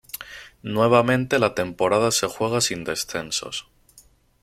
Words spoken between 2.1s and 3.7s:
juega sin descensos.